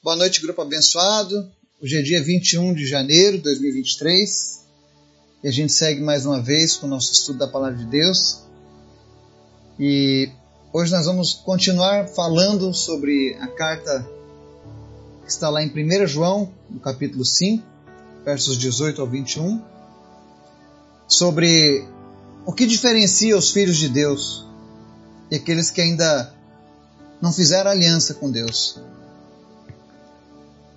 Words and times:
Boa 0.00 0.14
noite, 0.14 0.40
grupo 0.40 0.62
abençoado. 0.62 1.50
Hoje 1.82 1.96
é 1.96 2.02
dia 2.02 2.22
21 2.22 2.72
de 2.72 2.86
janeiro 2.86 3.36
de 3.36 3.42
2023 3.42 4.60
e 5.42 5.48
a 5.48 5.50
gente 5.50 5.72
segue 5.72 6.00
mais 6.00 6.24
uma 6.24 6.40
vez 6.40 6.76
com 6.76 6.86
o 6.86 6.88
nosso 6.88 7.12
estudo 7.12 7.40
da 7.40 7.48
Palavra 7.48 7.76
de 7.76 7.84
Deus. 7.84 8.38
E 9.76 10.30
hoje 10.72 10.92
nós 10.92 11.04
vamos 11.04 11.34
continuar 11.34 12.06
falando 12.06 12.72
sobre 12.72 13.34
a 13.40 13.48
carta 13.48 14.08
que 15.24 15.32
está 15.32 15.50
lá 15.50 15.64
em 15.64 15.68
1 15.68 16.06
João, 16.06 16.54
no 16.70 16.78
capítulo 16.78 17.24
5, 17.24 17.66
versos 18.24 18.56
18 18.56 19.00
ao 19.00 19.06
21, 19.08 19.60
sobre 21.08 21.84
o 22.46 22.52
que 22.52 22.66
diferencia 22.66 23.36
os 23.36 23.50
filhos 23.50 23.76
de 23.76 23.88
Deus 23.88 24.46
e 25.28 25.34
aqueles 25.34 25.72
que 25.72 25.80
ainda 25.80 26.32
não 27.20 27.32
fizeram 27.32 27.72
aliança 27.72 28.14
com 28.14 28.30
Deus. 28.30 28.78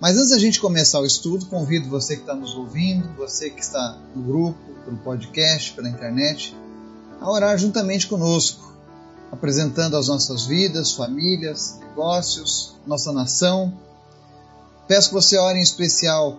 Mas 0.02 0.16
antes 0.16 0.30
da 0.30 0.38
gente 0.40 0.60
começar 0.60 0.98
o 0.98 1.06
estudo, 1.06 1.46
convido 1.46 1.88
você 1.88 2.16
que 2.16 2.22
está 2.22 2.34
nos 2.34 2.56
ouvindo, 2.56 3.14
você 3.16 3.48
que 3.48 3.60
está 3.60 3.96
no 4.16 4.20
grupo, 4.24 4.58
pelo 4.84 4.96
podcast, 4.96 5.72
pela 5.74 5.88
internet, 5.88 6.56
a 7.20 7.30
orar 7.30 7.56
juntamente 7.56 8.08
conosco, 8.08 8.74
apresentando 9.30 9.96
as 9.96 10.08
nossas 10.08 10.44
vidas, 10.44 10.90
famílias, 10.90 11.78
negócios, 11.78 12.74
nossa 12.84 13.12
nação. 13.12 13.78
Peço 14.88 15.10
que 15.10 15.14
você 15.14 15.38
ore 15.38 15.60
em 15.60 15.62
especial 15.62 16.36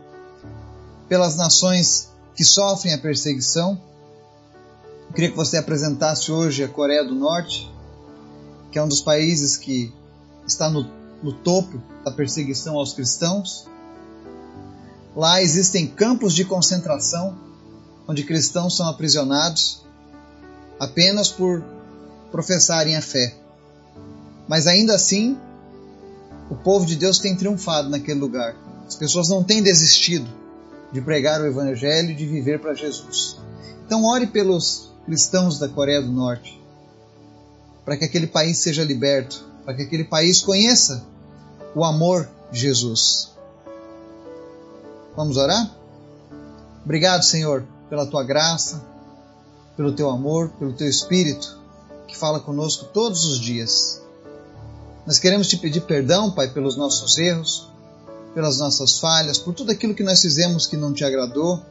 pelas 1.07 1.37
nações 1.37 2.09
que 2.35 2.43
sofrem 2.43 2.93
a 2.93 2.97
perseguição. 2.97 3.81
Eu 5.07 5.13
queria 5.13 5.29
que 5.29 5.37
você 5.37 5.55
apresentasse 5.55 6.29
hoje 6.33 6.65
a 6.65 6.67
Coreia 6.67 7.05
do 7.05 7.15
Norte, 7.15 7.71
que 8.73 8.77
é 8.77 8.83
um 8.83 8.89
dos 8.89 8.99
países 8.99 9.55
que 9.55 9.89
está 10.45 10.69
no 10.69 11.01
no 11.23 11.31
topo 11.31 11.81
da 12.03 12.11
perseguição 12.11 12.77
aos 12.77 12.93
cristãos. 12.93 13.65
Lá 15.15 15.41
existem 15.41 15.87
campos 15.87 16.33
de 16.33 16.43
concentração 16.43 17.35
onde 18.07 18.23
cristãos 18.23 18.75
são 18.75 18.87
aprisionados 18.87 19.81
apenas 20.79 21.29
por 21.29 21.63
professarem 22.31 22.95
a 22.97 23.01
fé. 23.01 23.35
Mas 24.47 24.67
ainda 24.67 24.93
assim, 24.93 25.37
o 26.49 26.55
povo 26.55 26.85
de 26.85 26.95
Deus 26.95 27.19
tem 27.19 27.35
triunfado 27.35 27.89
naquele 27.89 28.19
lugar. 28.19 28.55
As 28.85 28.95
pessoas 28.95 29.29
não 29.29 29.43
têm 29.43 29.63
desistido 29.63 30.29
de 30.91 31.01
pregar 31.01 31.41
o 31.41 31.45
Evangelho 31.45 32.11
e 32.11 32.15
de 32.15 32.25
viver 32.25 32.59
para 32.59 32.73
Jesus. 32.73 33.37
Então, 33.85 34.03
ore 34.03 34.27
pelos 34.27 34.91
cristãos 35.05 35.57
da 35.57 35.67
Coreia 35.67 36.01
do 36.01 36.11
Norte, 36.11 36.61
para 37.85 37.97
que 37.97 38.05
aquele 38.05 38.27
país 38.27 38.57
seja 38.57 38.83
liberto, 38.83 39.43
para 39.63 39.73
que 39.73 39.83
aquele 39.83 40.03
país 40.03 40.41
conheça 40.41 41.05
o 41.75 41.83
amor 41.83 42.29
Jesus. 42.51 43.31
Vamos 45.15 45.37
orar? 45.37 45.71
Obrigado, 46.83 47.23
Senhor, 47.23 47.65
pela 47.89 48.05
tua 48.05 48.23
graça, 48.23 48.83
pelo 49.75 49.93
teu 49.93 50.09
amor, 50.09 50.49
pelo 50.59 50.73
teu 50.73 50.87
espírito 50.87 51.57
que 52.07 52.17
fala 52.17 52.39
conosco 52.39 52.85
todos 52.93 53.25
os 53.25 53.39
dias. 53.39 54.01
Nós 55.05 55.19
queremos 55.19 55.47
te 55.47 55.57
pedir 55.57 55.81
perdão, 55.81 56.31
Pai, 56.31 56.49
pelos 56.49 56.75
nossos 56.75 57.17
erros, 57.17 57.67
pelas 58.33 58.57
nossas 58.57 58.99
falhas, 58.99 59.37
por 59.37 59.53
tudo 59.53 59.71
aquilo 59.71 59.93
que 59.93 60.03
nós 60.03 60.21
fizemos 60.21 60.65
que 60.67 60.77
não 60.77 60.93
te 60.93 61.03
agradou, 61.03 61.61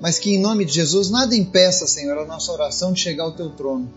mas 0.00 0.18
que 0.18 0.34
em 0.34 0.40
nome 0.40 0.64
de 0.64 0.72
Jesus 0.72 1.10
nada 1.10 1.34
impeça, 1.34 1.86
Senhor, 1.86 2.18
a 2.18 2.26
nossa 2.26 2.52
oração 2.52 2.92
de 2.92 3.00
chegar 3.00 3.24
ao 3.24 3.32
teu 3.32 3.50
trono. 3.50 3.90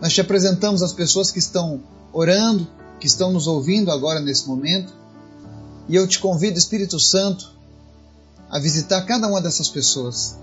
Nós 0.00 0.12
te 0.12 0.20
apresentamos 0.20 0.82
as 0.82 0.92
pessoas 0.92 1.30
que 1.30 1.38
estão 1.38 1.80
orando, 2.12 2.66
que 3.00 3.06
estão 3.06 3.32
nos 3.32 3.46
ouvindo 3.46 3.90
agora 3.90 4.20
nesse 4.20 4.46
momento. 4.46 4.92
E 5.88 5.96
eu 5.96 6.06
te 6.06 6.20
convido, 6.20 6.58
Espírito 6.58 7.00
Santo, 7.00 7.50
a 8.48 8.58
visitar 8.58 9.00
cada 9.06 9.26
uma 9.26 9.40
dessas 9.40 9.68
pessoas 9.68 10.36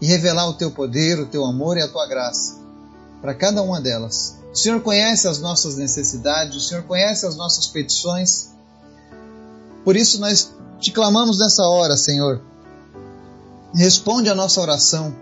e 0.00 0.06
revelar 0.06 0.48
o 0.48 0.54
teu 0.54 0.70
poder, 0.70 1.20
o 1.20 1.26
teu 1.26 1.44
amor 1.44 1.76
e 1.76 1.82
a 1.82 1.88
tua 1.88 2.08
graça 2.08 2.56
para 3.20 3.34
cada 3.34 3.62
uma 3.62 3.80
delas. 3.80 4.36
O 4.52 4.56
Senhor 4.56 4.80
conhece 4.80 5.28
as 5.28 5.38
nossas 5.38 5.76
necessidades, 5.76 6.56
o 6.56 6.60
Senhor 6.60 6.84
conhece 6.84 7.26
as 7.26 7.36
nossas 7.36 7.66
petições. 7.66 8.48
Por 9.84 9.94
isso 9.94 10.18
nós 10.20 10.50
te 10.80 10.90
clamamos 10.90 11.38
nessa 11.38 11.64
hora, 11.64 11.96
Senhor. 11.96 12.40
Responde 13.74 14.30
a 14.30 14.34
nossa 14.34 14.60
oração, 14.60 15.14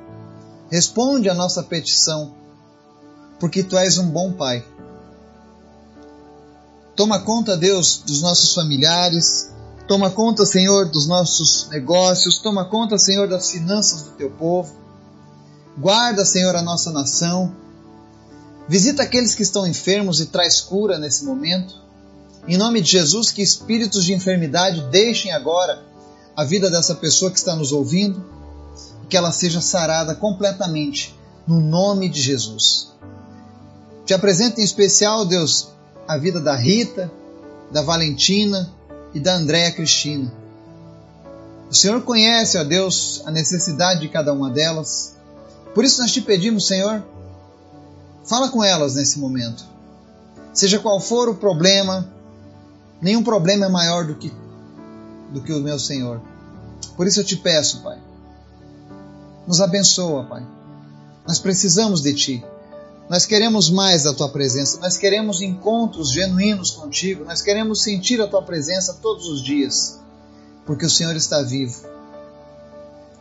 responde 0.70 1.28
a 1.28 1.34
nossa 1.34 1.62
petição, 1.62 2.32
porque 3.40 3.64
tu 3.64 3.76
és 3.76 3.98
um 3.98 4.08
bom 4.08 4.32
Pai 4.32 4.64
Toma 6.96 7.20
conta, 7.20 7.56
Deus, 7.58 8.02
dos 8.06 8.22
nossos 8.22 8.54
familiares. 8.54 9.50
Toma 9.86 10.10
conta, 10.10 10.46
Senhor, 10.46 10.88
dos 10.88 11.06
nossos 11.06 11.68
negócios. 11.68 12.38
Toma 12.38 12.64
conta, 12.64 12.98
Senhor, 12.98 13.28
das 13.28 13.50
finanças 13.50 14.02
do 14.02 14.10
teu 14.12 14.30
povo. 14.30 14.74
Guarda, 15.76 16.24
Senhor, 16.24 16.56
a 16.56 16.62
nossa 16.62 16.90
nação. 16.90 17.54
Visita 18.66 19.02
aqueles 19.02 19.34
que 19.34 19.42
estão 19.42 19.66
enfermos 19.66 20.20
e 20.20 20.26
traz 20.26 20.60
cura 20.62 20.98
nesse 20.98 21.24
momento. 21.24 21.74
Em 22.48 22.56
nome 22.56 22.80
de 22.80 22.90
Jesus, 22.90 23.30
que 23.30 23.42
espíritos 23.42 24.04
de 24.04 24.14
enfermidade 24.14 24.80
deixem 24.90 25.32
agora 25.32 25.84
a 26.34 26.44
vida 26.44 26.70
dessa 26.70 26.94
pessoa 26.94 27.30
que 27.30 27.38
está 27.38 27.54
nos 27.54 27.72
ouvindo 27.72 28.24
e 29.04 29.06
que 29.06 29.16
ela 29.16 29.32
seja 29.32 29.60
sarada 29.60 30.14
completamente, 30.14 31.14
no 31.46 31.60
nome 31.60 32.08
de 32.08 32.22
Jesus. 32.22 32.92
Te 34.06 34.14
apresento 34.14 34.60
em 34.60 34.64
especial, 34.64 35.26
Deus, 35.26 35.68
a 36.06 36.16
vida 36.16 36.40
da 36.40 36.54
Rita, 36.54 37.10
da 37.70 37.82
Valentina 37.82 38.70
e 39.12 39.20
da 39.20 39.34
Andréa 39.34 39.72
Cristina. 39.72 40.32
O 41.70 41.74
Senhor 41.74 42.00
conhece, 42.02 42.56
ó 42.58 42.64
Deus, 42.64 43.22
a 43.26 43.30
necessidade 43.30 44.00
de 44.00 44.08
cada 44.08 44.32
uma 44.32 44.50
delas. 44.50 45.16
Por 45.74 45.84
isso 45.84 46.00
nós 46.00 46.12
te 46.12 46.20
pedimos, 46.20 46.66
Senhor, 46.66 47.02
fala 48.24 48.48
com 48.48 48.62
elas 48.62 48.94
nesse 48.94 49.18
momento. 49.18 49.64
Seja 50.52 50.78
qual 50.78 51.00
for 51.00 51.28
o 51.28 51.34
problema, 51.34 52.08
nenhum 53.00 53.22
problema 53.22 53.66
é 53.66 53.68
maior 53.68 54.06
do 54.06 54.14
que, 54.14 54.32
do 55.32 55.40
que 55.40 55.52
o 55.52 55.60
meu 55.60 55.78
Senhor. 55.78 56.20
Por 56.96 57.06
isso 57.06 57.20
eu 57.20 57.24
te 57.24 57.36
peço, 57.36 57.82
Pai, 57.82 57.98
nos 59.46 59.60
abençoa, 59.60 60.24
Pai. 60.24 60.46
Nós 61.26 61.38
precisamos 61.38 62.00
de 62.00 62.14
Ti. 62.14 62.44
Nós 63.08 63.24
queremos 63.24 63.70
mais 63.70 64.02
da 64.02 64.12
tua 64.12 64.28
presença, 64.28 64.80
nós 64.80 64.96
queremos 64.96 65.40
encontros 65.40 66.10
genuínos 66.10 66.72
contigo, 66.72 67.24
nós 67.24 67.40
queremos 67.40 67.82
sentir 67.82 68.20
a 68.20 68.26
tua 68.26 68.42
presença 68.42 68.98
todos 69.00 69.28
os 69.28 69.44
dias, 69.44 70.00
porque 70.64 70.86
o 70.86 70.90
Senhor 70.90 71.14
está 71.14 71.40
vivo. 71.40 71.86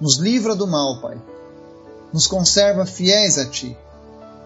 Nos 0.01 0.17
livra 0.17 0.55
do 0.55 0.65
mal, 0.65 0.99
Pai. 0.99 1.21
Nos 2.11 2.25
conserva 2.25 2.85
fiéis 2.85 3.37
a 3.37 3.45
ti. 3.45 3.77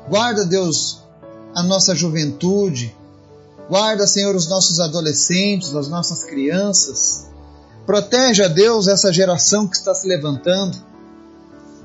Guarda, 0.10 0.46
Deus, 0.46 1.02
a 1.56 1.64
nossa 1.64 1.96
juventude. 1.96 2.94
Guarda, 3.70 4.06
Senhor, 4.08 4.36
os 4.36 4.50
nossos 4.50 4.80
adolescentes, 4.80 5.74
as 5.74 5.88
nossas 5.88 6.24
crianças. 6.24 7.28
Protege, 7.86 8.48
Deus, 8.50 8.88
essa 8.88 9.12
geração 9.14 9.68
que 9.68 9.78
está 9.78 9.96
se 9.96 10.08
levantando. 10.08 10.78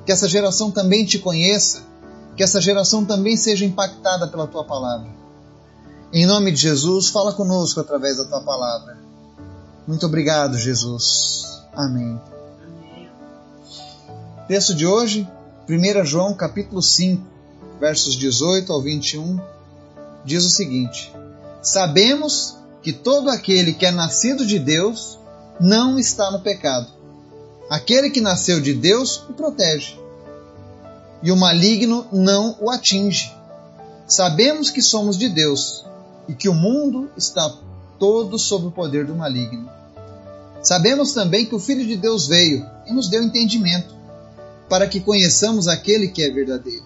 Que 0.04 0.12
essa 0.12 0.28
geração 0.28 0.71
também 0.71 1.04
te 1.04 1.19
conheça 1.19 1.94
que 2.37 2.43
essa 2.43 2.61
geração 2.61 3.05
também 3.05 3.37
seja 3.37 3.65
impactada 3.65 4.27
pela 4.27 4.47
tua 4.47 4.65
palavra. 4.65 5.09
Em 6.12 6.27
nome 6.27 6.53
de 6.53 6.59
Jesus, 6.59 7.09
fala 7.09 7.33
conosco 7.33 7.81
através 7.81 8.17
da 8.17 8.25
tua 8.25 8.41
palavra. 8.41 8.99
Muito 9.87 10.06
obrigado, 10.06 10.59
Jesus. 10.59 11.62
Amém. 11.72 12.21
Texto 14.49 14.75
de 14.75 14.87
hoje, 14.87 15.28
1 15.69 16.05
João 16.05 16.34
capítulo 16.34 16.83
5, 16.83 17.22
versos 17.81 18.15
18 18.15 18.72
ao 18.72 18.81
21, 18.81 19.41
diz 20.25 20.45
o 20.45 20.51
seguinte: 20.51 21.12
Sabemos 21.62 22.56
que 22.83 22.93
todo 22.93 23.31
aquele 23.31 23.72
que 23.72 23.87
é 23.87 23.91
nascido 23.91 24.45
de 24.47 24.59
Deus 24.59 25.19
não 25.60 25.98
está 25.98 26.30
no 26.30 26.41
pecado. 26.41 26.89
Aquele 27.71 28.10
que 28.10 28.21
nasceu 28.21 28.60
de 28.60 28.75
Deus 28.75 29.25
o 29.28 29.33
protege 29.33 30.03
e 31.24 31.32
o 31.32 31.36
maligno 31.36 32.06
não 32.12 32.54
o 32.60 32.71
atinge. 32.71 33.34
Sabemos 34.06 34.71
que 34.71 34.82
somos 34.82 35.16
de 35.16 35.30
Deus 35.30 35.86
e 36.28 36.34
que 36.34 36.50
o 36.50 36.54
mundo 36.54 37.10
está 37.16 37.50
todo 37.98 38.38
sob 38.38 38.66
o 38.66 38.71
poder 38.71 39.06
do 39.06 39.15
maligno. 39.15 39.68
Sabemos 40.62 41.15
também 41.15 41.47
que 41.47 41.54
o 41.54 41.59
Filho 41.59 41.86
de 41.86 41.97
Deus 41.97 42.26
veio 42.26 42.66
e 42.86 42.92
nos 42.92 43.09
deu 43.09 43.22
entendimento, 43.22 43.94
para 44.68 44.86
que 44.86 45.00
conheçamos 45.00 45.66
aquele 45.66 46.09
que 46.09 46.22
é 46.22 46.30
verdadeiro. 46.30 46.84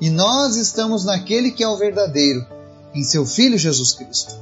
E 0.00 0.10
nós 0.10 0.56
estamos 0.56 1.04
naquele 1.04 1.52
que 1.52 1.62
é 1.62 1.68
o 1.68 1.76
verdadeiro, 1.76 2.44
em 2.92 3.04
seu 3.04 3.24
Filho 3.24 3.56
Jesus 3.56 3.92
Cristo. 3.92 4.34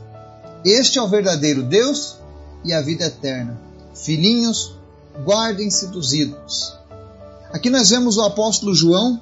Este 0.64 0.98
é 0.98 1.02
o 1.02 1.08
verdadeiro 1.08 1.62
Deus 1.62 2.16
e 2.64 2.72
a 2.72 2.80
vida 2.80 3.04
eterna. 3.04 3.58
Filhinhos, 3.94 4.74
guardem-se 5.24 5.88
dos 5.88 6.12
ídolos. 6.14 6.74
Aqui 7.56 7.70
nós 7.70 7.88
vemos 7.88 8.18
o 8.18 8.20
apóstolo 8.20 8.74
João, 8.74 9.18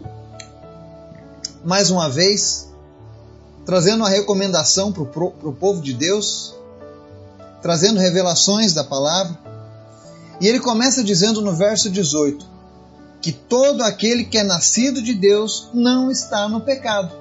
mais 1.65 1.89
uma 1.89 2.11
vez, 2.11 2.69
trazendo 3.65 3.99
uma 3.99 4.09
recomendação 4.09 4.91
para 4.91 5.03
o 5.05 5.53
povo 5.53 5.81
de 5.81 5.93
Deus, 5.95 6.53
trazendo 7.63 8.01
revelações 8.01 8.75
da 8.75 8.83
palavra. 8.83 9.39
E 10.41 10.49
ele 10.49 10.59
começa 10.59 11.05
dizendo 11.05 11.41
no 11.41 11.55
verso 11.55 11.89
18 11.89 12.45
que 13.23 13.31
todo 13.31 13.85
aquele 13.85 14.25
que 14.25 14.37
é 14.37 14.43
nascido 14.43 15.01
de 15.01 15.15
Deus 15.15 15.69
não 15.73 16.11
está 16.11 16.49
no 16.49 16.61
pecado. 16.61 17.15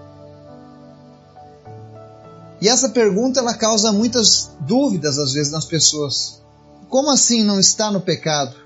E 2.60 2.68
essa 2.68 2.90
pergunta 2.90 3.40
ela 3.40 3.54
causa 3.54 3.92
muitas 3.92 4.50
dúvidas 4.62 5.20
às 5.20 5.34
vezes 5.34 5.54
nas 5.54 5.66
pessoas. 5.66 6.42
Como 6.90 7.12
assim 7.12 7.44
não 7.44 7.60
está 7.60 7.92
no 7.92 8.02
pecado? 8.02 8.64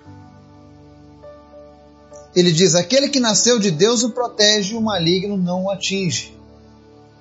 Ele 2.35 2.51
diz: 2.51 2.75
aquele 2.75 3.09
que 3.09 3.19
nasceu 3.19 3.59
de 3.59 3.71
Deus 3.71 4.03
o 4.03 4.12
protege 4.12 4.74
e 4.74 4.77
o 4.77 4.81
maligno 4.81 5.38
não 5.38 5.65
o 5.65 5.71
atinge. 5.71 6.38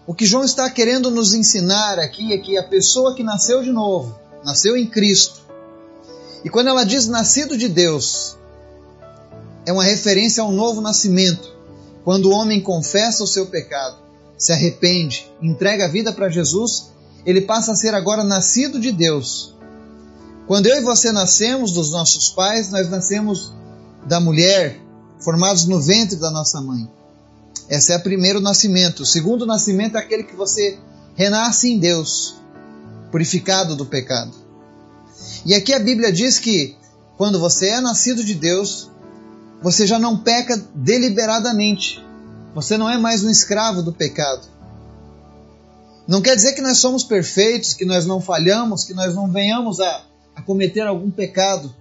O 0.06 0.14
que 0.14 0.26
João 0.26 0.44
está 0.44 0.70
querendo 0.70 1.10
nos 1.10 1.34
ensinar 1.34 1.98
aqui 1.98 2.32
é 2.32 2.38
que 2.38 2.56
a 2.56 2.62
pessoa 2.62 3.14
que 3.14 3.24
nasceu 3.24 3.62
de 3.62 3.72
novo, 3.72 4.16
nasceu 4.44 4.76
em 4.76 4.86
Cristo, 4.86 5.40
e 6.44 6.48
quando 6.48 6.68
ela 6.68 6.84
diz 6.84 7.08
nascido 7.08 7.58
de 7.58 7.68
Deus, 7.68 8.36
é 9.66 9.72
uma 9.72 9.82
referência 9.82 10.42
ao 10.42 10.52
novo 10.52 10.80
nascimento. 10.80 11.52
Quando 12.04 12.26
o 12.26 12.32
homem 12.32 12.60
confessa 12.60 13.24
o 13.24 13.26
seu 13.26 13.46
pecado, 13.46 13.96
se 14.38 14.52
arrepende, 14.52 15.28
entrega 15.42 15.86
a 15.86 15.88
vida 15.88 16.12
para 16.12 16.28
Jesus, 16.28 16.92
ele 17.24 17.40
passa 17.40 17.72
a 17.72 17.74
ser 17.74 17.94
agora 17.94 18.22
nascido 18.22 18.78
de 18.78 18.92
Deus. 18.92 19.56
Quando 20.46 20.66
eu 20.66 20.76
e 20.76 20.84
você 20.84 21.10
nascemos 21.10 21.72
dos 21.72 21.90
nossos 21.90 22.28
pais, 22.28 22.70
nós 22.70 22.88
nascemos 22.88 23.52
da 24.06 24.20
mulher, 24.20 24.80
formados 25.20 25.66
no 25.66 25.80
ventre 25.80 26.16
da 26.16 26.30
nossa 26.30 26.60
mãe. 26.60 26.88
Esse 27.68 27.92
é 27.92 27.96
o 27.96 28.02
primeiro 28.02 28.40
nascimento. 28.40 29.02
O 29.02 29.06
segundo 29.06 29.44
nascimento 29.44 29.96
é 29.96 30.00
aquele 30.00 30.22
que 30.22 30.36
você 30.36 30.78
renasce 31.14 31.70
em 31.70 31.78
Deus, 31.78 32.36
purificado 33.10 33.74
do 33.74 33.86
pecado. 33.86 34.32
E 35.44 35.54
aqui 35.54 35.72
a 35.72 35.78
Bíblia 35.78 36.12
diz 36.12 36.38
que 36.38 36.76
quando 37.16 37.40
você 37.40 37.68
é 37.70 37.80
nascido 37.80 38.22
de 38.22 38.34
Deus, 38.34 38.90
você 39.62 39.86
já 39.86 39.98
não 39.98 40.18
peca 40.18 40.62
deliberadamente. 40.74 42.04
Você 42.54 42.76
não 42.76 42.88
é 42.88 42.98
mais 42.98 43.24
um 43.24 43.30
escravo 43.30 43.82
do 43.82 43.92
pecado. 43.92 44.46
Não 46.06 46.22
quer 46.22 46.36
dizer 46.36 46.52
que 46.52 46.60
nós 46.60 46.78
somos 46.78 47.02
perfeitos, 47.02 47.74
que 47.74 47.84
nós 47.84 48.06
não 48.06 48.20
falhamos, 48.20 48.84
que 48.84 48.94
nós 48.94 49.14
não 49.14 49.30
venhamos 49.30 49.80
a, 49.80 50.04
a 50.36 50.42
cometer 50.42 50.82
algum 50.82 51.10
pecado. 51.10 51.74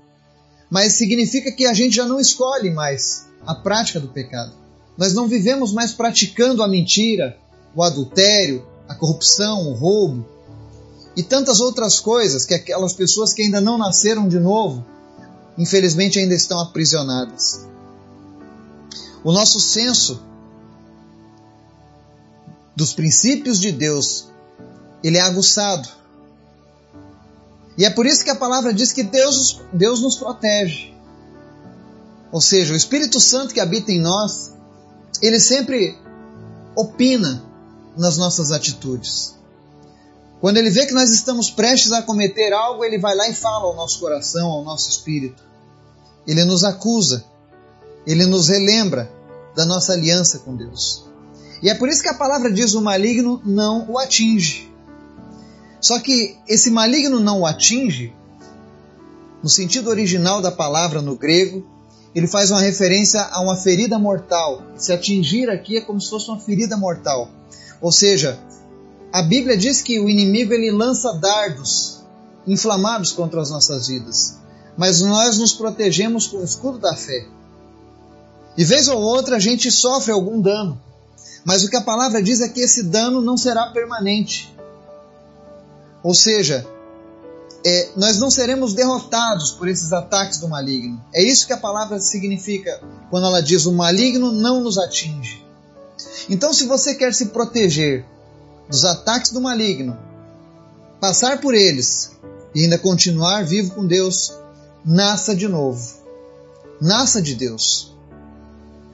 Mas 0.69 0.93
significa 0.93 1.51
que 1.51 1.65
a 1.67 1.73
gente 1.73 1.95
já 1.95 2.05
não 2.05 2.19
escolhe 2.19 2.71
mais 2.71 3.24
a 3.45 3.55
prática 3.55 3.99
do 3.99 4.07
pecado. 4.07 4.53
Nós 4.97 5.13
não 5.13 5.27
vivemos 5.27 5.73
mais 5.73 5.91
praticando 5.91 6.63
a 6.63 6.67
mentira, 6.67 7.37
o 7.75 7.83
adultério, 7.83 8.65
a 8.87 8.95
corrupção, 8.95 9.69
o 9.69 9.73
roubo 9.73 10.25
e 11.15 11.23
tantas 11.23 11.59
outras 11.59 11.99
coisas 11.99 12.45
que 12.45 12.53
aquelas 12.53 12.93
pessoas 12.93 13.33
que 13.33 13.41
ainda 13.41 13.61
não 13.61 13.77
nasceram 13.77 14.27
de 14.27 14.39
novo, 14.39 14.85
infelizmente 15.57 16.19
ainda 16.19 16.33
estão 16.33 16.59
aprisionadas. 16.59 17.65
O 19.23 19.31
nosso 19.31 19.59
senso 19.59 20.21
dos 22.75 22.93
princípios 22.93 23.59
de 23.59 23.71
Deus, 23.71 24.27
ele 25.03 25.17
é 25.17 25.21
aguçado. 25.21 25.87
E 27.77 27.85
é 27.85 27.89
por 27.89 28.05
isso 28.05 28.23
que 28.23 28.29
a 28.29 28.35
palavra 28.35 28.73
diz 28.73 28.91
que 28.91 29.03
Deus, 29.03 29.61
Deus 29.73 30.01
nos 30.01 30.15
protege. 30.15 30.94
Ou 32.31 32.41
seja, 32.41 32.73
o 32.73 32.77
Espírito 32.77 33.19
Santo 33.19 33.53
que 33.53 33.59
habita 33.59 33.91
em 33.91 33.99
nós, 33.99 34.53
ele 35.21 35.39
sempre 35.39 35.97
opina 36.75 37.43
nas 37.97 38.17
nossas 38.17 38.51
atitudes. 38.51 39.35
Quando 40.41 40.57
ele 40.57 40.69
vê 40.69 40.85
que 40.85 40.93
nós 40.93 41.11
estamos 41.11 41.49
prestes 41.49 41.91
a 41.91 42.01
cometer 42.01 42.53
algo, 42.53 42.83
ele 42.83 42.99
vai 42.99 43.15
lá 43.15 43.27
e 43.29 43.33
fala 43.33 43.65
ao 43.65 43.75
nosso 43.75 43.99
coração, 43.99 44.49
ao 44.49 44.63
nosso 44.63 44.89
espírito. 44.89 45.43
Ele 46.27 46.43
nos 46.43 46.63
acusa, 46.63 47.25
ele 48.05 48.25
nos 48.25 48.49
relembra 48.49 49.11
da 49.55 49.65
nossa 49.65 49.93
aliança 49.93 50.39
com 50.39 50.55
Deus. 50.55 51.05
E 51.63 51.69
é 51.69 51.73
por 51.73 51.89
isso 51.89 52.03
que 52.03 52.09
a 52.09 52.13
palavra 52.13 52.51
diz: 52.51 52.73
o 52.73 52.81
maligno 52.81 53.41
não 53.45 53.89
o 53.89 53.97
atinge. 53.97 54.71
Só 55.79 55.99
que 55.99 56.37
esse 56.47 56.69
maligno 56.69 57.19
não 57.19 57.41
o 57.41 57.45
atinge, 57.45 58.13
no 59.41 59.49
sentido 59.49 59.89
original 59.89 60.41
da 60.41 60.51
palavra 60.51 61.01
no 61.01 61.15
grego, 61.15 61.65
ele 62.15 62.27
faz 62.27 62.49
uma 62.49 62.61
referência 62.61 63.21
a 63.21 63.41
uma 63.41 63.57
ferida 63.57 63.99
mortal. 63.99 64.63
Se 64.77 64.93
atingir 64.93 65.49
aqui 65.49 65.77
é 65.77 65.81
como 65.81 65.99
se 65.99 66.09
fosse 66.09 66.29
uma 66.29 66.39
ferida 66.39 66.77
mortal. 66.77 67.29
Ou 67.81 67.91
seja, 67.91 68.39
a 69.11 69.21
Bíblia 69.21 69.57
diz 69.57 69.81
que 69.81 69.99
o 69.99 70.09
inimigo 70.09 70.53
ele 70.53 70.71
lança 70.71 71.13
dardos 71.13 72.05
inflamados 72.47 73.11
contra 73.11 73.41
as 73.41 73.49
nossas 73.49 73.87
vidas, 73.87 74.37
mas 74.77 75.01
nós 75.01 75.37
nos 75.37 75.53
protegemos 75.53 76.27
com 76.27 76.37
o 76.37 76.43
escudo 76.43 76.77
da 76.77 76.95
fé. 76.95 77.27
De 78.55 78.63
vez 78.63 78.87
ou 78.87 79.01
outra 79.01 79.35
a 79.35 79.39
gente 79.39 79.69
sofre 79.69 80.11
algum 80.11 80.39
dano, 80.39 80.79
mas 81.43 81.63
o 81.63 81.69
que 81.69 81.75
a 81.75 81.81
palavra 81.81 82.23
diz 82.23 82.39
é 82.39 82.47
que 82.47 82.61
esse 82.61 82.83
dano 82.83 83.21
não 83.21 83.35
será 83.35 83.67
permanente. 83.67 84.55
Ou 86.01 86.13
seja, 86.13 86.65
é, 87.65 87.89
nós 87.95 88.19
não 88.19 88.29
seremos 88.29 88.75
derrotados 88.75 89.49
por 89.49 89.67
esses 89.67 89.91
ataques 89.91 90.37
do 90.37 90.47
maligno. 90.47 91.03
É 91.11 91.23
isso 91.23 91.47
que 91.47 91.53
a 91.53 91.57
palavra 91.57 91.99
significa 91.99 92.79
quando 93.09 93.25
ela 93.25 93.41
diz: 93.41 93.65
o 93.65 93.73
maligno 93.73 94.31
não 94.31 94.61
nos 94.61 94.77
atinge. 94.77 95.43
Então, 96.29 96.53
se 96.53 96.67
você 96.67 96.93
quer 96.93 97.11
se 97.11 97.27
proteger 97.27 98.05
dos 98.69 98.85
ataques 98.85 99.31
do 99.31 99.41
maligno, 99.41 99.97
passar 101.01 101.41
por 101.41 101.55
eles 101.55 102.11
e 102.53 102.63
ainda 102.63 102.77
continuar 102.77 103.43
vivo 103.43 103.73
com 103.73 103.87
Deus, 103.87 104.31
nasça 104.85 105.35
de 105.35 105.47
novo. 105.47 106.05
Nasça 106.79 107.19
de 107.19 107.33
Deus. 107.33 107.95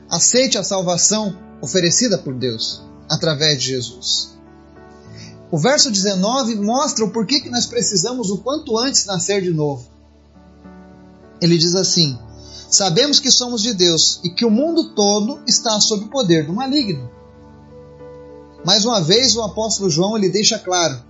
Aceite 0.10 0.58
a 0.58 0.64
salvação 0.64 1.38
oferecida 1.62 2.18
por 2.18 2.34
Deus 2.34 2.82
através 3.10 3.62
de 3.62 3.70
Jesus. 3.70 4.32
O 5.52 5.58
verso 5.58 5.92
19 5.92 6.56
mostra 6.56 7.04
o 7.04 7.12
porquê 7.12 7.42
que 7.42 7.50
nós 7.50 7.66
precisamos 7.66 8.30
o 8.30 8.38
quanto 8.38 8.78
antes 8.78 9.06
nascer 9.06 9.42
de 9.42 9.52
novo. 9.52 9.86
Ele 11.42 11.58
diz 11.58 11.76
assim: 11.76 12.18
Sabemos 12.70 13.20
que 13.20 13.30
somos 13.30 13.62
de 13.62 13.74
Deus 13.74 14.22
e 14.24 14.30
que 14.30 14.46
o 14.46 14.50
mundo 14.50 14.96
todo 14.96 15.42
está 15.46 15.78
sob 15.82 16.06
o 16.06 16.10
poder 16.10 16.48
do 16.48 16.54
maligno. 16.54 17.12
Mais 18.66 18.86
uma 18.86 19.02
vez, 19.02 19.36
o 19.36 19.42
apóstolo 19.42 19.90
João 19.90 20.16
ele 20.16 20.30
deixa 20.30 20.58
claro 20.58 21.04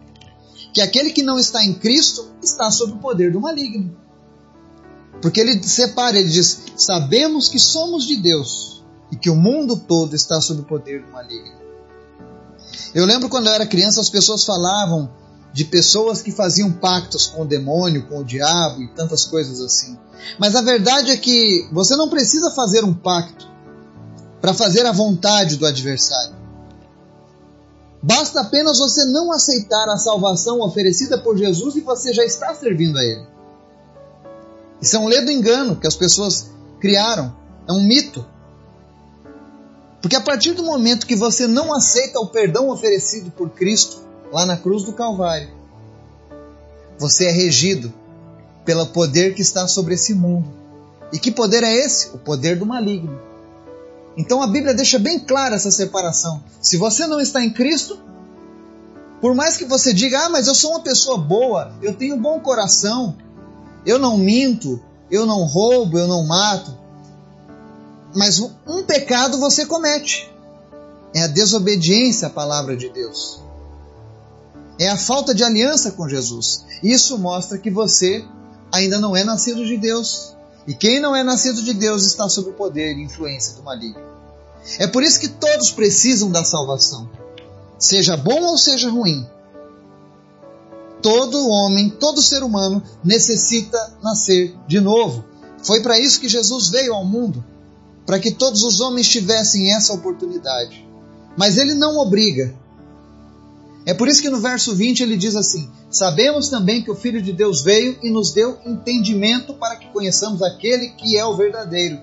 que 0.74 0.82
aquele 0.82 1.12
que 1.12 1.22
não 1.22 1.38
está 1.38 1.64
em 1.64 1.76
Cristo 1.76 2.32
está 2.42 2.72
sob 2.72 2.94
o 2.94 2.98
poder 2.98 3.32
do 3.32 3.40
maligno. 3.40 3.96
Porque 5.22 5.40
ele 5.40 5.62
separa, 5.62 6.18
ele 6.18 6.30
diz: 6.30 6.64
Sabemos 6.76 7.48
que 7.48 7.60
somos 7.60 8.08
de 8.08 8.16
Deus 8.16 8.84
e 9.12 9.16
que 9.16 9.30
o 9.30 9.36
mundo 9.36 9.78
todo 9.78 10.16
está 10.16 10.42
sob 10.42 10.62
o 10.62 10.66
poder 10.66 11.04
do 11.04 11.12
maligno. 11.12 11.61
Eu 12.94 13.06
lembro 13.06 13.30
quando 13.30 13.48
eu 13.48 13.54
era 13.54 13.66
criança, 13.66 14.02
as 14.02 14.10
pessoas 14.10 14.44
falavam 14.44 15.12
de 15.54 15.66
pessoas 15.66 16.22
que 16.22 16.32
faziam 16.32 16.72
pactos 16.72 17.28
com 17.28 17.42
o 17.42 17.48
demônio, 17.48 18.08
com 18.08 18.20
o 18.20 18.24
diabo 18.24 18.82
e 18.82 18.88
tantas 18.90 19.26
coisas 19.26 19.60
assim. 19.60 19.98
Mas 20.40 20.56
a 20.56 20.62
verdade 20.62 21.12
é 21.12 21.18
que 21.18 21.68
você 21.72 21.96
não 21.96 22.10
precisa 22.10 22.52
fazer 22.52 22.84
um 22.84 22.94
pacto 22.94 23.50
para 24.40 24.54
fazer 24.54 24.86
a 24.86 24.92
vontade 24.92 25.58
do 25.58 25.66
adversário. 25.66 26.36
Basta 28.02 28.42
apenas 28.42 28.80
você 28.80 29.06
não 29.06 29.32
aceitar 29.32 29.88
a 29.90 29.98
salvação 29.98 30.62
oferecida 30.62 31.20
por 31.20 31.38
Jesus 31.38 31.76
e 31.76 31.82
você 31.82 32.14
já 32.14 32.26
está 32.26 32.54
servindo 32.56 32.98
a 32.98 33.04
Ele. 33.04 33.28
Isso 34.82 34.96
é 34.96 35.00
um 35.00 35.08
ledo 35.08 35.30
engano 35.30 35.76
que 35.76 35.86
as 35.86 35.96
pessoas 35.96 36.50
criaram, 36.80 37.36
é 37.68 37.72
um 37.72 37.84
mito. 37.84 38.26
Porque 40.02 40.16
a 40.16 40.22
partir 40.22 40.54
do 40.54 40.64
momento 40.64 41.06
que 41.06 41.16
você 41.16 41.46
não 41.46 41.74
aceita 41.74 42.20
o 42.20 42.28
perdão 42.28 42.70
oferecido 42.70 43.30
por 43.32 43.50
Cristo 43.52 44.02
lá 44.32 44.46
na 44.46 44.58
cruz 44.58 44.84
do 44.84 44.94
Calvário, 44.94 45.50
você 46.98 47.26
é 47.26 47.32
regido 47.32 47.94
pelo 48.66 48.88
poder 48.88 49.36
que 49.36 49.42
está 49.42 49.68
sobre 49.68 49.94
esse 49.94 50.14
mundo. 50.14 50.52
E 51.14 51.20
que 51.20 51.32
poder 51.32 51.64
é 51.64 51.74
esse? 51.74 52.10
O 52.16 52.18
poder 52.18 52.58
do 52.58 52.66
maligno. 52.66 53.20
Então 54.18 54.42
a 54.42 54.48
Bíblia 54.48 54.74
deixa 54.74 54.98
bem 54.98 55.20
clara 55.20 55.56
essa 55.56 55.72
separação. 55.72 56.44
Se 56.62 56.78
você 56.78 57.06
não 57.08 57.20
está 57.20 57.44
em 57.44 57.52
Cristo, 57.52 58.00
por 59.20 59.36
mais 59.36 59.56
que 59.56 59.66
você 59.66 59.94
diga, 59.94 60.26
ah, 60.26 60.30
mas 60.30 60.48
eu 60.48 60.56
sou 60.56 60.72
uma 60.72 60.82
pessoa 60.82 61.18
boa, 61.18 61.74
eu 61.82 61.94
tenho 61.94 62.16
um 62.16 62.22
bom 62.22 62.40
coração, 62.40 63.16
eu 63.86 64.00
não 64.00 64.18
minto, 64.18 64.82
eu 65.10 65.26
não 65.26 65.44
roubo, 65.44 65.98
eu 65.98 66.08
não 66.08 66.26
mato, 66.26 66.78
mas 68.16 68.40
um 68.40 68.84
pecado 68.84 69.40
você 69.40 69.66
comete. 69.66 70.32
É 71.14 71.24
a 71.24 71.28
desobediência 71.28 72.28
à 72.28 72.30
palavra 72.30 72.76
de 72.76 72.90
Deus. 72.90 73.42
É 74.80 74.90
a 74.90 74.98
falta 74.98 75.36
de 75.36 75.44
aliança 75.44 75.92
com 75.92 76.08
Jesus. 76.08 76.66
Isso 76.82 77.18
mostra 77.18 77.58
que 77.58 77.70
você 77.70 78.26
ainda 78.72 79.00
não 79.00 79.16
é 79.16 79.24
nascido 79.24 79.66
de 79.66 79.78
Deus. 79.78 80.36
E 80.68 80.74
quem 80.74 81.00
não 81.00 81.16
é 81.16 81.24
nascido 81.24 81.62
de 81.62 81.74
Deus 81.74 82.06
está 82.06 82.30
sob 82.30 82.50
o 82.50 82.54
poder 82.54 82.96
e 82.96 83.04
influência 83.04 83.56
do 83.56 83.64
maligno. 83.64 84.02
É 84.78 84.88
por 84.88 85.04
isso 85.04 85.20
que 85.20 85.28
todos 85.28 85.72
precisam 85.72 86.30
da 86.30 86.44
salvação, 86.44 87.10
seja 87.80 88.16
bom 88.16 88.44
ou 88.44 88.58
seja 88.58 88.90
ruim. 88.90 89.28
todo 91.02 91.50
homem, 91.50 91.90
todo 91.90 92.22
ser 92.22 92.44
humano 92.44 92.82
necessita 93.04 93.98
nascer 94.04 94.56
de 94.68 94.80
novo. 94.80 95.26
Foi 95.64 95.82
para 95.82 96.00
isso 96.00 96.20
que 96.20 96.30
Jesus 96.30 96.70
veio 96.70 96.94
ao 96.94 97.04
mundo, 97.04 97.44
para 98.06 98.20
que 98.20 98.32
todos 98.32 98.64
os 98.64 98.82
homens 98.82 99.08
tivessem 99.08 99.74
essa 99.74 99.94
oportunidade. 99.94 100.88
Mas 101.38 101.58
ele 101.58 101.74
não 101.74 101.98
obriga. 101.98 102.54
É 103.86 103.94
por 103.94 104.08
isso 104.08 104.22
que 104.22 104.30
no 104.30 104.40
verso 104.40 104.76
20 104.76 105.02
ele 105.02 105.18
diz 105.18 105.36
assim: 105.36 105.70
Sabemos 105.90 106.50
também 106.50 106.84
que 106.84 106.92
o 106.92 106.96
Filho 106.96 107.22
de 107.22 107.34
Deus 107.34 107.62
veio 107.62 107.98
e 108.02 108.10
nos 108.10 108.32
deu 108.32 108.58
entendimento 108.66 109.54
para 109.54 109.76
que 109.76 109.88
conheçamos 109.88 110.42
aquele 110.42 110.90
que 110.90 111.18
é 111.18 111.26
o 111.26 111.36
verdadeiro. 111.36 112.00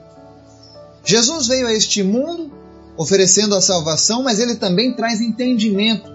Jesus 1.05 1.47
veio 1.47 1.67
a 1.67 1.73
este 1.73 2.03
mundo 2.03 2.53
oferecendo 2.97 3.55
a 3.55 3.61
salvação, 3.61 4.23
mas 4.23 4.41
ele 4.41 4.57
também 4.57 4.93
traz 4.93 5.21
entendimento 5.21 6.11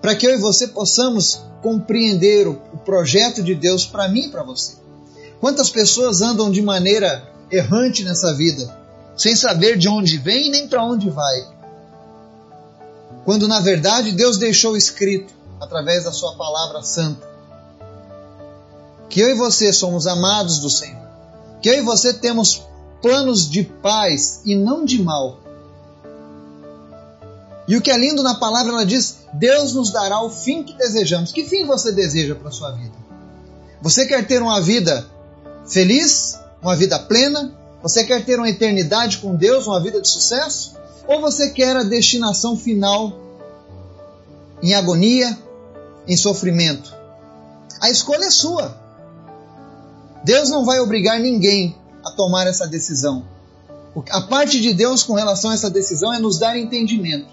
para 0.00 0.16
que 0.16 0.26
eu 0.26 0.34
e 0.34 0.38
você 0.38 0.66
possamos 0.66 1.42
compreender 1.62 2.48
o, 2.48 2.54
projeto 2.84 3.40
de 3.40 3.54
Deus 3.54 3.86
para 3.86 4.08
mim 4.08 4.26
e 4.26 4.28
para 4.28 4.42
você. 4.42 4.72
Quantas 5.38 5.70
pessoas 5.70 6.20
andam 6.20 6.50
de 6.50 6.60
maneira 6.60 7.30
errante 7.48 8.02
nessa 8.02 8.34
vida, 8.34 8.81
sem 9.16 9.36
saber 9.36 9.76
de 9.76 9.88
onde 9.88 10.18
vem 10.18 10.50
nem 10.50 10.68
para 10.68 10.84
onde 10.84 11.10
vai? 11.10 11.46
Quando 13.24 13.46
na 13.46 13.60
verdade 13.60 14.12
Deus 14.12 14.38
deixou 14.38 14.76
escrito 14.76 15.32
através 15.60 16.04
da 16.04 16.12
Sua 16.12 16.34
palavra 16.34 16.82
santa 16.82 17.32
que 19.12 19.20
eu 19.20 19.28
e 19.28 19.34
você 19.34 19.70
somos 19.74 20.06
amados 20.06 20.58
do 20.58 20.70
Senhor, 20.70 21.06
que 21.60 21.68
eu 21.68 21.74
e 21.74 21.82
você 21.82 22.14
temos 22.14 22.62
planos 23.02 23.48
de 23.48 23.62
paz 23.62 24.40
e 24.46 24.56
não 24.56 24.86
de 24.86 25.02
mal. 25.02 25.38
E 27.68 27.76
o 27.76 27.82
que 27.82 27.90
é 27.90 27.98
lindo 27.98 28.22
na 28.22 28.36
palavra, 28.36 28.72
ela 28.72 28.86
diz: 28.86 29.18
Deus 29.34 29.74
nos 29.74 29.90
dará 29.90 30.22
o 30.22 30.30
fim 30.30 30.62
que 30.62 30.72
desejamos. 30.72 31.30
Que 31.30 31.44
fim 31.44 31.66
você 31.66 31.92
deseja 31.92 32.34
para 32.34 32.48
a 32.48 32.52
sua 32.52 32.72
vida? 32.72 32.94
Você 33.82 34.06
quer 34.06 34.26
ter 34.26 34.40
uma 34.40 34.62
vida 34.62 35.06
feliz, 35.68 36.38
uma 36.62 36.74
vida 36.74 36.98
plena? 36.98 37.52
Você 37.82 38.04
quer 38.04 38.24
ter 38.24 38.38
uma 38.38 38.48
eternidade 38.48 39.18
com 39.18 39.34
Deus, 39.34 39.66
uma 39.66 39.80
vida 39.80 40.00
de 40.00 40.08
sucesso? 40.08 40.76
Ou 41.06 41.20
você 41.20 41.50
quer 41.50 41.76
a 41.76 41.82
destinação 41.82 42.56
final 42.56 43.12
em 44.62 44.74
agonia, 44.74 45.36
em 46.06 46.16
sofrimento? 46.16 46.94
A 47.80 47.90
escolha 47.90 48.26
é 48.26 48.30
sua. 48.30 48.80
Deus 50.24 50.48
não 50.48 50.64
vai 50.64 50.78
obrigar 50.78 51.18
ninguém 51.18 51.76
a 52.04 52.12
tomar 52.12 52.46
essa 52.46 52.66
decisão. 52.66 53.24
A 54.10 54.22
parte 54.22 54.60
de 54.60 54.72
Deus 54.72 55.02
com 55.02 55.14
relação 55.14 55.50
a 55.50 55.54
essa 55.54 55.68
decisão 55.68 56.12
é 56.12 56.18
nos 56.18 56.38
dar 56.38 56.56
entendimento. 56.56 57.28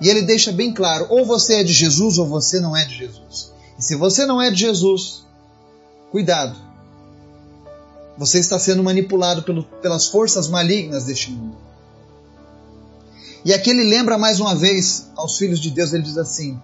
E 0.00 0.08
ele 0.08 0.22
deixa 0.22 0.50
bem 0.50 0.72
claro: 0.72 1.06
ou 1.10 1.24
você 1.24 1.56
é 1.56 1.64
de 1.64 1.72
Jesus 1.72 2.18
ou 2.18 2.26
você 2.26 2.58
não 2.58 2.76
é 2.76 2.84
de 2.84 2.96
Jesus. 2.96 3.52
E 3.78 3.82
se 3.82 3.94
você 3.94 4.24
não 4.24 4.40
é 4.40 4.50
de 4.50 4.56
Jesus, 4.56 5.22
cuidado. 6.10 6.56
Você 8.16 8.38
está 8.38 8.58
sendo 8.58 8.82
manipulado 8.82 9.42
pelo, 9.42 9.64
pelas 9.64 10.06
forças 10.06 10.48
malignas 10.48 11.04
deste 11.04 11.30
mundo. 11.30 11.56
E 13.44 13.52
aqui 13.52 13.70
ele 13.70 13.84
lembra 13.84 14.16
mais 14.16 14.40
uma 14.40 14.54
vez 14.54 15.08
aos 15.16 15.36
filhos 15.36 15.60
de 15.60 15.70
Deus: 15.70 15.92
ele 15.92 16.02
diz 16.02 16.16
assim: 16.16 16.58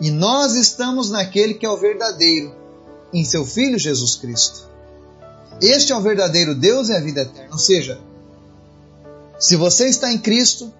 E 0.00 0.10
nós 0.10 0.54
estamos 0.54 1.10
naquele 1.10 1.54
que 1.54 1.66
é 1.66 1.70
o 1.70 1.76
verdadeiro, 1.76 2.54
em 3.12 3.24
seu 3.24 3.44
Filho 3.44 3.78
Jesus 3.78 4.16
Cristo. 4.16 4.68
Este 5.60 5.92
é 5.92 5.96
o 5.96 6.00
verdadeiro 6.00 6.54
Deus 6.54 6.88
e 6.88 6.94
a 6.94 7.00
vida 7.00 7.22
eterna. 7.22 7.50
Ou 7.52 7.58
seja, 7.58 8.00
se 9.38 9.56
você 9.56 9.88
está 9.88 10.10
em 10.10 10.18
Cristo, 10.18 10.72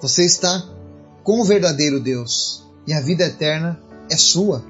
você 0.00 0.24
está 0.24 0.66
com 1.22 1.40
o 1.40 1.44
verdadeiro 1.44 2.00
Deus 2.00 2.64
e 2.86 2.92
a 2.92 3.00
vida 3.00 3.24
eterna 3.24 3.80
é 4.10 4.16
sua. 4.16 4.64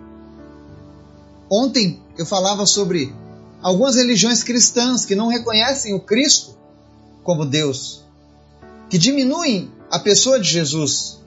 Ontem 1.51 2.03
eu 2.19 2.27
falava 2.27 2.67
sobre 2.67 3.15
algumas 3.63 3.97
religiões 3.97 4.43
cristãs 4.43 5.05
que 5.05 5.15
não 5.15 5.29
reconhecem 5.29 5.95
o 5.95 6.01
Cristo 6.01 6.57
como 7.23 7.45
Deus, 7.45 8.03
que 8.89 8.99
diminuem 8.99 9.71
a 9.91 9.99
pessoa 9.99 10.39
de 10.41 10.49
Jesus, 10.49 11.19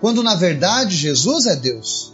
quando 0.00 0.22
na 0.22 0.34
verdade 0.34 0.96
Jesus 0.96 1.46
é 1.46 1.56
Deus. 1.56 2.12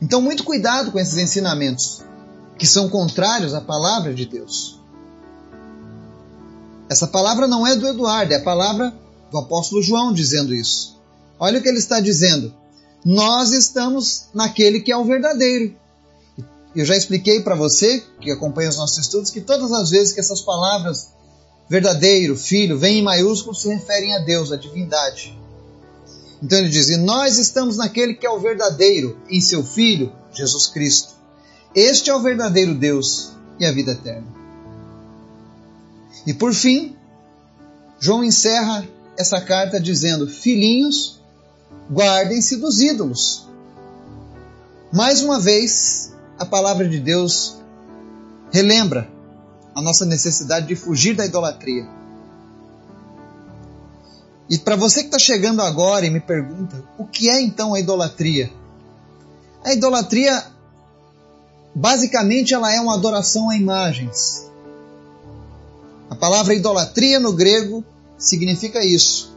Então, 0.00 0.20
muito 0.20 0.44
cuidado 0.44 0.92
com 0.92 0.98
esses 0.98 1.16
ensinamentos 1.16 2.02
que 2.58 2.66
são 2.66 2.88
contrários 2.88 3.54
à 3.54 3.60
palavra 3.60 4.14
de 4.14 4.26
Deus. 4.26 4.78
Essa 6.88 7.06
palavra 7.06 7.48
não 7.48 7.66
é 7.66 7.74
do 7.74 7.86
Eduardo, 7.86 8.32
é 8.32 8.36
a 8.36 8.42
palavra 8.42 8.94
do 9.30 9.38
apóstolo 9.38 9.82
João 9.82 10.12
dizendo 10.12 10.54
isso. 10.54 10.96
Olha 11.38 11.58
o 11.58 11.62
que 11.62 11.68
ele 11.68 11.78
está 11.78 12.00
dizendo. 12.00 12.54
Nós 13.04 13.52
estamos 13.52 14.28
naquele 14.34 14.80
que 14.80 14.92
é 14.92 14.96
o 14.96 15.04
verdadeiro. 15.04 15.74
Eu 16.76 16.84
já 16.84 16.94
expliquei 16.94 17.40
para 17.40 17.54
você, 17.54 18.04
que 18.20 18.30
acompanha 18.30 18.68
os 18.68 18.76
nossos 18.76 18.98
estudos, 18.98 19.30
que 19.30 19.40
todas 19.40 19.72
as 19.72 19.88
vezes 19.88 20.12
que 20.12 20.20
essas 20.20 20.42
palavras 20.42 21.08
verdadeiro, 21.68 22.36
filho, 22.36 22.78
vêm 22.78 22.98
em 22.98 23.02
maiúsculo, 23.02 23.56
se 23.56 23.66
referem 23.68 24.14
a 24.14 24.18
Deus, 24.18 24.52
a 24.52 24.56
divindade. 24.56 25.36
Então 26.42 26.58
ele 26.58 26.68
diz: 26.68 26.90
E 26.90 26.98
nós 26.98 27.38
estamos 27.38 27.78
naquele 27.78 28.12
que 28.12 28.26
é 28.26 28.30
o 28.30 28.38
verdadeiro, 28.38 29.18
em 29.30 29.40
seu 29.40 29.64
Filho, 29.64 30.12
Jesus 30.32 30.66
Cristo. 30.66 31.14
Este 31.74 32.10
é 32.10 32.14
o 32.14 32.20
verdadeiro 32.22 32.74
Deus 32.74 33.32
e 33.58 33.64
a 33.64 33.72
vida 33.72 33.92
eterna. 33.92 34.26
E 36.26 36.34
por 36.34 36.52
fim, 36.52 36.94
João 37.98 38.22
encerra 38.22 38.86
essa 39.16 39.40
carta 39.40 39.80
dizendo: 39.80 40.28
Filhinhos, 40.28 41.22
guardem-se 41.90 42.56
dos 42.56 42.80
ídolos. 42.80 43.46
Mais 44.92 45.22
uma 45.22 45.40
vez, 45.40 46.12
a 46.38 46.44
palavra 46.44 46.88
de 46.88 46.98
Deus 46.98 47.58
relembra 48.52 49.08
a 49.74 49.82
nossa 49.82 50.04
necessidade 50.04 50.66
de 50.66 50.76
fugir 50.76 51.14
da 51.14 51.26
idolatria. 51.26 51.86
E 54.48 54.58
para 54.58 54.76
você 54.76 55.00
que 55.00 55.06
está 55.06 55.18
chegando 55.18 55.60
agora 55.60 56.06
e 56.06 56.10
me 56.10 56.20
pergunta, 56.20 56.82
o 56.96 57.04
que 57.04 57.28
é 57.28 57.40
então 57.40 57.74
a 57.74 57.80
idolatria? 57.80 58.50
A 59.64 59.72
idolatria, 59.72 60.46
basicamente, 61.74 62.54
ela 62.54 62.72
é 62.72 62.80
uma 62.80 62.94
adoração 62.94 63.50
a 63.50 63.56
imagens. 63.56 64.48
A 66.08 66.14
palavra 66.14 66.54
idolatria 66.54 67.18
no 67.18 67.32
grego 67.32 67.84
significa 68.16 68.84
isso: 68.84 69.36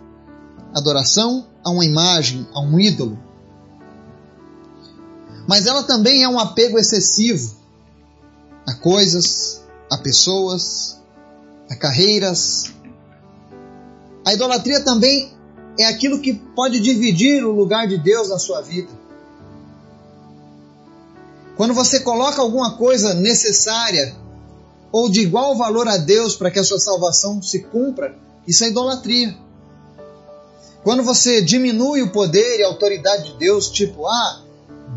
adoração 0.75 1.47
a 1.63 1.71
uma 1.71 1.83
imagem, 1.83 2.47
a 2.53 2.61
um 2.61 2.79
ídolo. 2.79 3.17
Mas 5.49 5.65
ela 5.65 5.81
também 5.81 6.21
é 6.21 6.29
um 6.29 6.37
apego 6.37 6.77
excessivo 6.77 7.55
a 8.67 8.75
coisas, 8.75 9.63
a 9.91 9.97
pessoas, 9.97 11.01
a 11.67 11.75
carreiras. 11.75 12.71
A 14.23 14.31
idolatria 14.31 14.81
também 14.81 15.33
é 15.75 15.85
aquilo 15.85 16.19
que 16.19 16.33
pode 16.35 16.79
dividir 16.79 17.43
o 17.43 17.51
lugar 17.51 17.87
de 17.87 17.97
Deus 17.97 18.29
na 18.29 18.37
sua 18.37 18.61
vida. 18.61 18.91
Quando 21.57 21.73
você 21.73 22.01
coloca 22.01 22.39
alguma 22.43 22.77
coisa 22.77 23.15
necessária 23.15 24.15
ou 24.91 25.09
de 25.09 25.21
igual 25.21 25.57
valor 25.57 25.87
a 25.87 25.97
Deus 25.97 26.35
para 26.35 26.51
que 26.51 26.59
a 26.59 26.63
sua 26.63 26.79
salvação 26.79 27.41
se 27.41 27.63
cumpra, 27.63 28.15
isso 28.47 28.63
é 28.63 28.67
idolatria. 28.67 29.35
Quando 30.83 31.01
você 31.01 31.41
diminui 31.41 32.03
o 32.03 32.11
poder 32.11 32.59
e 32.59 32.63
a 32.63 32.67
autoridade 32.67 33.31
de 33.31 33.39
Deus, 33.39 33.67
tipo, 33.67 34.05
ah, 34.05 34.43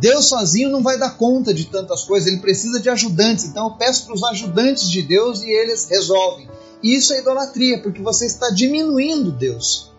Deus 0.03 0.29
sozinho 0.29 0.69
não 0.69 0.83
vai 0.83 0.99
dar 0.99 1.17
conta 1.17 1.55
de 1.55 1.67
tantas 1.67 2.03
coisas, 2.03 2.27
ele 2.27 2.41
precisa 2.41 2.81
de 2.81 2.91
ajudantes. 2.91 3.45
Então 3.45 3.69
eu 3.69 3.77
peço 3.77 4.05
para 4.05 4.17
os 4.17 4.25
ajudantes 4.25 4.91
de 4.91 5.01
Deus 5.01 5.45
e 5.45 5.49
eles 5.49 5.87
resolvem. 5.89 6.49
E 6.83 6.97
isso 6.97 7.13
é 7.13 7.21
idolatria, 7.21 7.81
porque 7.81 8.03
você 8.03 8.27
está 8.27 8.51
diminuindo 8.51 9.31
Deus. 9.31 9.93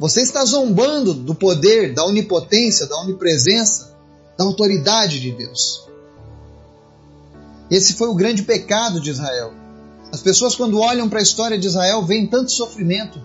Você 0.00 0.20
está 0.20 0.44
zombando 0.44 1.14
do 1.14 1.32
poder, 1.32 1.94
da 1.94 2.04
onipotência, 2.04 2.88
da 2.88 3.00
onipresença, 3.02 3.96
da 4.36 4.42
autoridade 4.42 5.20
de 5.20 5.30
Deus. 5.30 5.86
Esse 7.70 7.92
foi 7.92 8.08
o 8.08 8.16
grande 8.16 8.42
pecado 8.42 9.00
de 9.00 9.10
Israel. 9.10 9.54
As 10.10 10.20
pessoas, 10.20 10.56
quando 10.56 10.80
olham 10.80 11.08
para 11.08 11.20
a 11.20 11.22
história 11.22 11.56
de 11.56 11.68
Israel, 11.68 12.04
veem 12.04 12.26
tanto 12.26 12.50
sofrimento. 12.50 13.22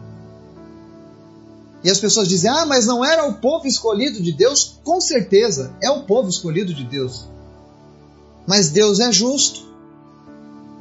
E 1.84 1.90
as 1.90 2.00
pessoas 2.00 2.28
dizem: 2.28 2.50
Ah, 2.50 2.66
mas 2.66 2.86
não 2.86 3.04
era 3.04 3.26
o 3.28 3.36
povo 3.36 3.68
escolhido 3.68 4.22
de 4.22 4.32
Deus? 4.32 4.80
Com 4.84 5.00
certeza, 5.00 5.74
é 5.82 5.90
o 5.90 6.04
povo 6.04 6.30
escolhido 6.30 6.74
de 6.74 6.84
Deus. 6.84 7.28
Mas 8.48 8.70
Deus 8.70 9.00
é 9.00 9.12
justo. 9.12 9.66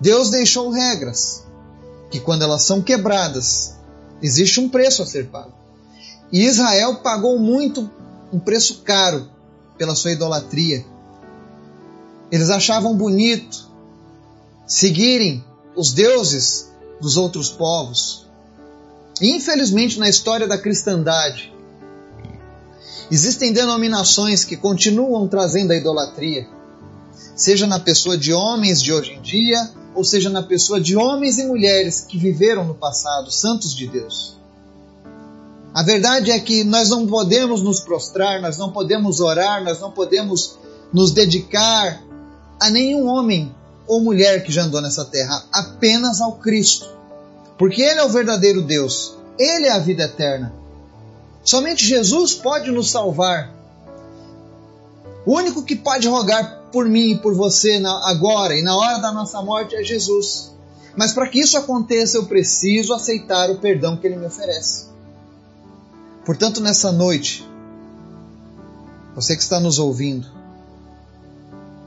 Deus 0.00 0.30
deixou 0.30 0.70
regras 0.70 1.44
que, 2.10 2.20
quando 2.20 2.42
elas 2.42 2.64
são 2.64 2.82
quebradas, 2.82 3.74
existe 4.22 4.60
um 4.60 4.68
preço 4.68 5.02
a 5.02 5.06
ser 5.06 5.28
pago. 5.28 5.52
E 6.32 6.44
Israel 6.44 6.96
pagou 6.96 7.38
muito, 7.38 7.90
um 8.32 8.38
preço 8.38 8.82
caro, 8.82 9.28
pela 9.78 9.94
sua 9.94 10.12
idolatria. 10.12 10.84
Eles 12.30 12.50
achavam 12.50 12.96
bonito 12.96 13.66
seguirem 14.66 15.44
os 15.76 15.92
deuses 15.92 16.70
dos 17.00 17.16
outros 17.16 17.50
povos. 17.50 18.25
Infelizmente, 19.20 19.98
na 19.98 20.08
história 20.08 20.46
da 20.46 20.58
cristandade, 20.58 21.54
Existem 23.10 23.52
denominações 23.52 24.44
que 24.44 24.56
continuam 24.56 25.28
trazendo 25.28 25.72
a 25.72 25.76
idolatria, 25.76 26.48
seja 27.36 27.66
na 27.66 27.78
pessoa 27.78 28.18
de 28.18 28.32
homens 28.32 28.82
de 28.82 28.92
hoje 28.92 29.12
em 29.12 29.22
dia, 29.22 29.70
ou 29.94 30.02
seja 30.02 30.28
na 30.28 30.42
pessoa 30.42 30.80
de 30.80 30.96
homens 30.96 31.38
e 31.38 31.46
mulheres 31.46 32.00
que 32.00 32.18
viveram 32.18 32.64
no 32.64 32.74
passado, 32.74 33.30
santos 33.30 33.74
de 33.74 33.86
Deus. 33.86 34.36
A 35.72 35.82
verdade 35.84 36.32
é 36.32 36.40
que 36.40 36.64
nós 36.64 36.90
não 36.90 37.06
podemos 37.06 37.62
nos 37.62 37.78
prostrar, 37.78 38.42
nós 38.42 38.58
não 38.58 38.72
podemos 38.72 39.20
orar, 39.20 39.62
nós 39.62 39.78
não 39.78 39.92
podemos 39.92 40.58
nos 40.92 41.12
dedicar 41.12 42.02
a 42.60 42.70
nenhum 42.70 43.06
homem 43.06 43.54
ou 43.86 44.00
mulher 44.00 44.42
que 44.42 44.50
já 44.50 44.64
andou 44.64 44.80
nessa 44.80 45.04
terra, 45.04 45.44
apenas 45.52 46.20
ao 46.20 46.38
Cristo. 46.38 46.95
Porque 47.58 47.82
Ele 47.82 48.00
é 48.00 48.04
o 48.04 48.08
verdadeiro 48.08 48.62
Deus, 48.62 49.16
Ele 49.38 49.66
é 49.66 49.72
a 49.72 49.78
vida 49.78 50.04
eterna. 50.04 50.52
Somente 51.42 51.86
Jesus 51.86 52.34
pode 52.34 52.70
nos 52.70 52.90
salvar. 52.90 53.54
O 55.24 55.34
único 55.36 55.62
que 55.62 55.76
pode 55.76 56.06
rogar 56.08 56.62
por 56.72 56.86
mim 56.86 57.12
e 57.12 57.18
por 57.18 57.34
você 57.34 57.80
agora 58.04 58.54
e 58.54 58.62
na 58.62 58.76
hora 58.76 58.98
da 58.98 59.12
nossa 59.12 59.40
morte 59.42 59.74
é 59.74 59.82
Jesus. 59.82 60.52
Mas 60.96 61.12
para 61.12 61.28
que 61.28 61.40
isso 61.40 61.56
aconteça, 61.56 62.16
eu 62.16 62.26
preciso 62.26 62.94
aceitar 62.94 63.50
o 63.50 63.58
perdão 63.58 63.96
que 63.96 64.06
Ele 64.06 64.16
me 64.16 64.26
oferece. 64.26 64.86
Portanto, 66.24 66.60
nessa 66.60 66.90
noite, 66.90 67.46
você 69.14 69.36
que 69.36 69.42
está 69.42 69.60
nos 69.60 69.78
ouvindo, 69.78 70.26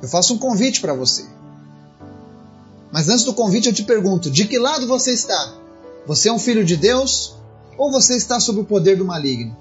eu 0.01 0.07
faço 0.07 0.33
um 0.33 0.37
convite 0.37 0.79
para 0.79 0.93
você. 0.93 1.25
Mas 2.91 3.09
antes 3.09 3.23
do 3.23 3.33
convite, 3.33 3.67
eu 3.67 3.73
te 3.73 3.83
pergunto: 3.83 4.31
de 4.31 4.45
que 4.45 4.57
lado 4.57 4.87
você 4.87 5.13
está? 5.13 5.58
Você 6.09 6.27
é 6.27 6.33
um 6.33 6.39
filho 6.39 6.65
de 6.65 6.75
Deus 6.75 7.35
ou 7.77 7.91
você 7.91 8.15
está 8.15 8.39
sob 8.39 8.61
o 8.61 8.65
poder 8.65 8.97
do 8.97 9.05
maligno? 9.05 9.55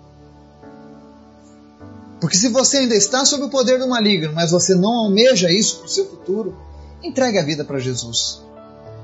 Porque 2.22 2.38
se 2.38 2.48
você 2.48 2.78
ainda 2.78 2.94
está 2.94 3.22
sob 3.26 3.44
o 3.44 3.50
poder 3.50 3.78
do 3.78 3.86
maligno, 3.86 4.32
mas 4.32 4.50
você 4.50 4.74
não 4.74 4.94
almeja 4.94 5.52
isso 5.52 5.76
para 5.76 5.84
o 5.84 5.90
seu 5.90 6.06
futuro, 6.06 6.56
entregue 7.02 7.36
a 7.38 7.44
vida 7.44 7.66
para 7.66 7.78
Jesus. 7.78 8.40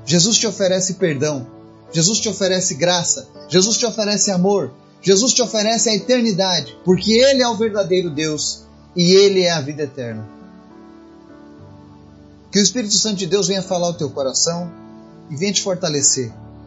Jesus 0.07 0.39
te 0.39 0.47
oferece 0.47 0.95
perdão, 0.95 1.47
Jesus 1.93 2.19
te 2.19 2.31
oferece 2.31 2.77
graça, 2.77 3.29
Jesus 3.47 3.77
te 3.77 3.85
oferece 3.85 4.31
amor, 4.31 4.73
Jesus 5.03 5.35
te 5.35 5.43
oferece 5.43 5.91
a 5.91 5.95
eternidade, 5.95 6.75
porque 6.83 7.13
Ele 7.13 7.43
é 7.43 7.49
o 7.49 7.57
verdadeiro 7.57 8.09
Deus 8.09 8.63
e 8.97 9.13
Ele 9.13 9.43
é 9.43 9.51
a 9.51 9.61
vida 9.61 9.83
eterna. 9.83 10.27
Que 12.51 12.59
o 12.59 12.63
Espírito 12.63 12.95
Santo 12.95 13.17
de 13.17 13.27
Deus 13.27 13.49
venha 13.49 13.63
falar 13.63 13.89
ao 13.89 13.95
teu 13.95 14.09
coração 14.09 14.73
e 15.29 15.37
venha 15.37 15.53
te 15.53 15.61
fortalecer. 15.61 16.33